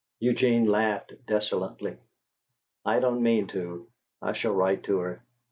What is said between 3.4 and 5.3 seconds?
to. I shall write to her.